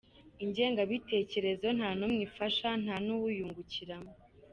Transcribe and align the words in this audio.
Ingengabitekerezo 0.43 1.67
nta 1.77 1.89
n’umwe 1.97 2.21
ifasha 2.27 2.69
nta 2.83 2.95
n’uyungukiramo. 3.05 4.11